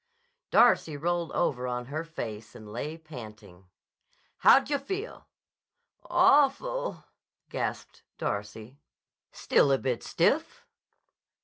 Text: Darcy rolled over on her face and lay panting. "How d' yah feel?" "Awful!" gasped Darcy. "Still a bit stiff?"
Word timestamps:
Darcy 0.49 0.97
rolled 0.97 1.31
over 1.33 1.67
on 1.67 1.85
her 1.85 2.03
face 2.03 2.55
and 2.55 2.73
lay 2.73 2.97
panting. 2.97 3.67
"How 4.37 4.57
d' 4.57 4.71
yah 4.71 4.79
feel?" 4.79 5.27
"Awful!" 6.09 7.03
gasped 7.49 8.01
Darcy. 8.17 8.79
"Still 9.31 9.71
a 9.71 9.77
bit 9.77 10.01
stiff?" 10.01 10.65